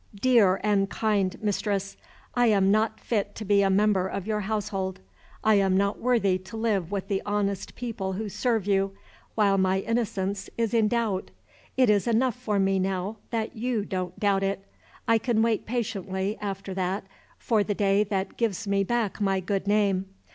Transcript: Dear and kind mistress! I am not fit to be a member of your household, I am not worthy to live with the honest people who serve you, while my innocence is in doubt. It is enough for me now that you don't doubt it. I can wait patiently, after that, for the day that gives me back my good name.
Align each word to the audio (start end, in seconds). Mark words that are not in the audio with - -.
Dear 0.19 0.59
and 0.63 0.89
kind 0.89 1.37
mistress! 1.43 1.95
I 2.33 2.47
am 2.47 2.71
not 2.71 2.99
fit 2.99 3.35
to 3.35 3.45
be 3.45 3.61
a 3.61 3.69
member 3.69 4.07
of 4.07 4.25
your 4.25 4.39
household, 4.39 4.99
I 5.43 5.53
am 5.61 5.77
not 5.77 5.99
worthy 5.99 6.39
to 6.39 6.57
live 6.57 6.89
with 6.91 7.07
the 7.07 7.21
honest 7.23 7.75
people 7.75 8.13
who 8.13 8.27
serve 8.27 8.65
you, 8.65 8.93
while 9.35 9.59
my 9.59 9.81
innocence 9.81 10.49
is 10.57 10.73
in 10.73 10.87
doubt. 10.87 11.29
It 11.77 11.87
is 11.87 12.07
enough 12.07 12.35
for 12.35 12.57
me 12.57 12.79
now 12.79 13.17
that 13.29 13.55
you 13.55 13.85
don't 13.85 14.19
doubt 14.19 14.41
it. 14.41 14.65
I 15.07 15.19
can 15.19 15.43
wait 15.43 15.67
patiently, 15.67 16.35
after 16.41 16.73
that, 16.73 17.03
for 17.37 17.63
the 17.63 17.75
day 17.75 18.03
that 18.05 18.37
gives 18.37 18.65
me 18.67 18.83
back 18.83 19.21
my 19.21 19.39
good 19.39 19.67
name. 19.67 20.07